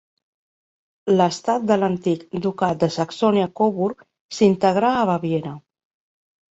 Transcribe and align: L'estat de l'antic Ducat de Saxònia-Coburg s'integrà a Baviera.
L'estat 1.19 1.67
de 1.73 1.77
l'antic 1.83 2.25
Ducat 2.47 2.81
de 2.85 2.91
Saxònia-Coburg 2.99 4.05
s'integrà 4.39 4.95
a 5.03 5.07
Baviera. 5.15 5.59